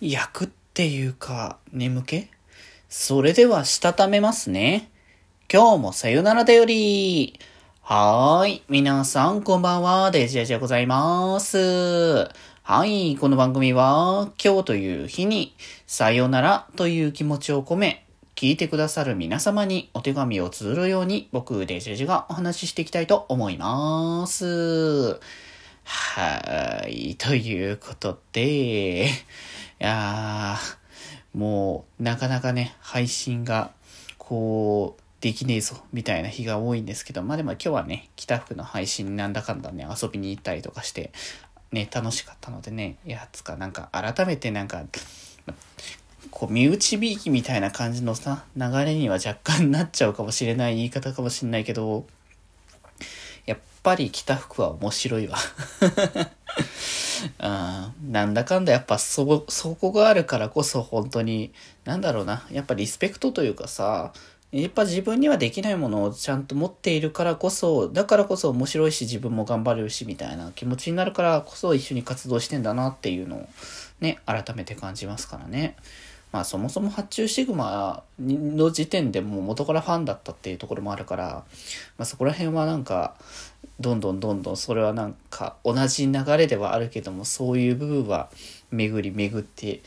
[0.00, 2.28] 焼くっていうか、眠気？
[2.88, 4.90] それでは、したためますね。
[5.50, 7.40] 今日もさよならだより。
[7.80, 8.62] はーい。
[8.68, 10.10] 皆さん、こんばんは。
[10.10, 12.28] デジェジでございます。
[12.62, 13.16] はい。
[13.16, 15.54] この番組は、今日という日に、
[15.86, 18.04] さよならという気持ちを込め、
[18.34, 25.20] 聞いてくださる皆様にお手紙を綴るように、僕、デジェジがお話ししていきたいと思います。
[25.88, 27.14] はい。
[27.14, 29.08] ということで、い
[29.78, 33.70] やー、もう、なかなかね、配信が、
[34.18, 41.12] こう、できねえぞ、みたいな日が多いんですけど、まあでも今日はね、北福の配信なんだかんだね、遊びに行ったりとかして、
[41.70, 44.82] ね、楽しかったのでね、いやつか、なんか改めてなんか、
[46.32, 52.06] こう、身内びいきみたいな感じのさ、流れには若干なっちゃうかもしれない言い方かもしれないけど、
[53.46, 55.38] やっぱり着た服は面白いわ
[57.38, 61.52] あなんだかんだやっぱそ、そこがあるからこそ本当に、
[61.84, 64.12] なんだろうな、やっぱリスペクトというかさ、
[64.52, 73.48] やっぱ自分にはできないものをちゃんと持っているからこそ、だからこそ面白いし自分も頑張れるしみたいな気持ちになるからこそ一緒に活動してんだなっていうのを
[74.00, 75.76] ね、改めて感じますからね。
[76.36, 81.24] まあそもそも発注シグマの時点でもう元からファンだったっていうところもあるから、
[81.96, 83.14] まあそこら辺はなんか、
[83.80, 88.30] どんどんどんどんそれはなんか同じ流れではあるけどもそういう部分は
[88.70, 89.82] 巡り巡って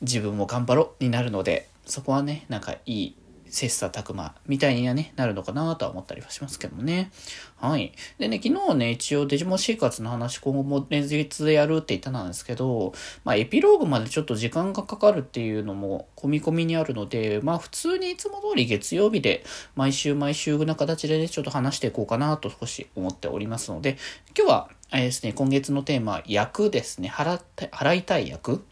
[0.00, 3.16] 自分も頑張ろうになるのでそこはねなんかいい
[3.54, 7.10] 切磋琢磨みたいにはね、なるのかなとは思ったりはしますけどもね。
[7.56, 7.92] はい。
[8.18, 12.92] でね、昨日ね、一応デジモン生活の話今後も連日でやるって言ったんですけど、
[13.24, 19.44] まあエピローグまでちょっと時間がかかるっていうのも込み込みにあるので、まあ普通にいつも通り月曜日で
[19.76, 23.98] 毎週毎週な形でね、ちょっと話していこうかなと少し思っておりますので、
[24.36, 27.08] 今日は、あれですね、今月のテーマ、役ですね。
[27.08, 28.64] 払払いたい役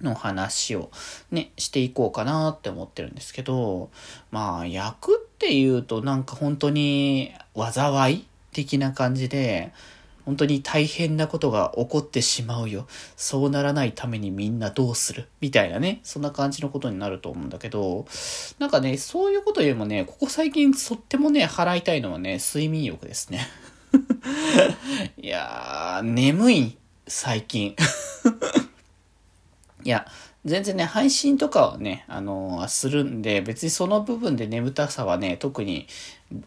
[0.00, 0.90] の話を
[1.30, 3.90] ね、していこうかなって思ってるんですけど、
[4.30, 9.72] まあ、役っていうとなんか本当に災い的な感じで、
[10.24, 12.86] 本当に大変なことが起こってしまうよ。
[13.16, 16.00] そうならないためにみんなどうするみたいなね。
[16.02, 18.06] そんな感じのことになると思うんだけど、
[18.58, 23.46] なんかね、そういうことよりもね、ここ最近とってもね、払いたいのはね、睡眠欲ですね。
[25.20, 27.76] いやー、眠い、最近。
[29.84, 30.06] いや、
[30.44, 35.86] 全然ね、配信とかはね、あのー、するんで、別にその部分で眠たさはね、特に、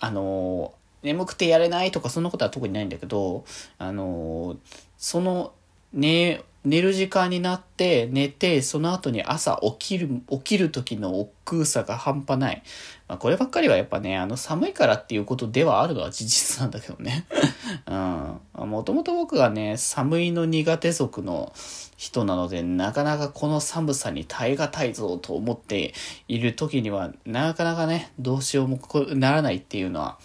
[0.00, 3.44] あのー、眠くてやれないとかそんなことは特にないんだけど、
[3.78, 4.58] あのー、
[4.98, 5.52] その、
[5.92, 12.62] ね、寝る時間になって寝て、その後に朝起きる、起きる時の億劫さが半端ない。
[13.08, 17.26] まあ、こればっかりはやっぱね、あの寒いからっていうことではあるのは事実なんだけどね。
[17.86, 18.70] うん。
[18.70, 21.52] もともと僕がね、寒いの苦手族の
[21.96, 25.94] 人なので、なかなかこの寒さに耐え難いぞと思って
[26.28, 28.78] いる時には、なかなかね、どうしようも
[29.14, 30.18] ならないっていうのは、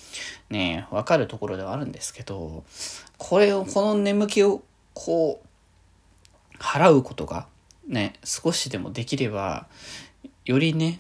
[0.52, 2.64] ね、わかるところではあるんですけど、
[3.18, 4.62] これを、この眠気を、
[4.94, 5.47] こう、
[6.60, 7.48] 払うことが
[7.88, 9.68] ね、少しでもできれば、
[10.46, 11.00] よりね、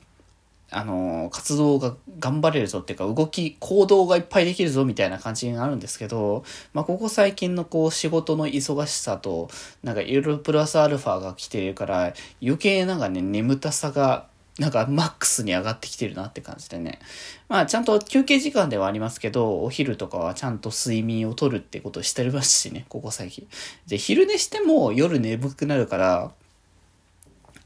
[0.69, 9.49] あの、活動が頑張れるぞっていうか、動き、行動がいっぱいできるぞみたいな感じになるんですけど、まあ、ここ最近のこう、仕事の忙しさと、
[9.83, 14.27] なんかいろいろプラスアルファが来てるから、余計なんかね、眠たさが
[14.59, 16.99] なんかマックスに上がってきてるなって感じでね。
[17.47, 23.47] まあちゃんと休憩時間ではありますけど、お昼とかはちゃんと睡眠をとるってことしてますしね、ここ最近。
[23.87, 26.31] で、昼寝しても夜眠くなるから、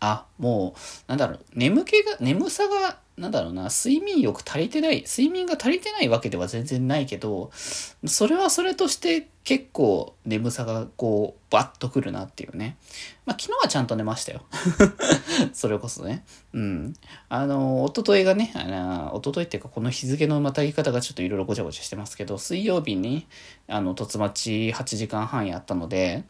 [0.02, 12.78] あ、もう、なんだろう、眠気が、眠さがなんだろうな、睡眠欲足りてない、睡眠が足りてないわけでは全然ないけど、それはそれとして結構眠さがこう、バッとくるなっていうね。
[13.26, 14.44] まあ昨日はちゃんと寝ましたよ。
[15.52, 16.24] それこそね。
[16.54, 16.94] うん。
[17.28, 23.28] あの、おとといがね、あの、おとといっていうかこの日付のまたぎ方がちょっといろいろごちゃごちゃしてますけど、水曜日に、
[23.68, 26.24] あの、突待ち8時間半やったので、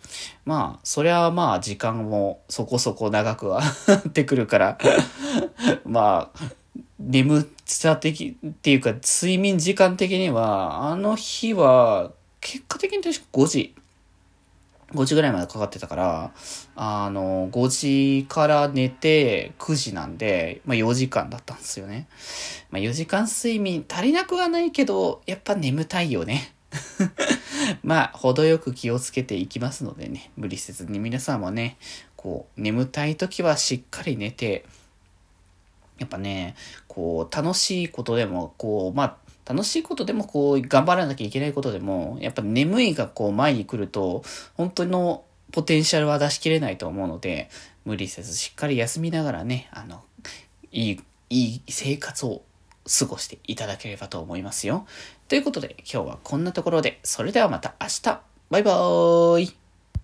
[0.46, 3.62] まあ、そりゃまあ時間もそこそこ長くは
[4.08, 4.78] ってくるから
[5.86, 6.40] まあ、
[7.02, 13.76] 眠さ的っていうか、睡眠時間的には、あの日は、結果的に確か5時、
[14.94, 16.32] 5時ぐらいまでかかってたから、
[16.76, 22.08] あの、5時から寝て9時なんで、まあ4時間だったんですよね。
[22.70, 26.54] まあ4時間睡眠足りなくはないけど、やっぱ眠たいよね。
[27.84, 31.78] まあ、程よく気をつけていきますのでね、無理せずに皆さんもね、
[32.16, 34.66] こう、眠たい時はしっかり寝て、
[36.02, 36.56] やっぱね、
[36.88, 44.24] こう、楽しいことでも、こう、まあ、楽しいことでも、こう、頑張らなきゃいけないことでも、やっぱ眠いがこう前に来ると、
[44.56, 47.50] 本当のポテンシャルは出し切れないと思うので、
[47.86, 50.04] 無理せずしっかり休みながらね、あの、
[50.72, 51.00] いい、
[51.30, 52.42] いい生活を
[53.00, 54.88] 過ごしていただければと思いますよ。
[55.28, 59.61] ということで今日はこんなところで、それではまた明日バイバーイ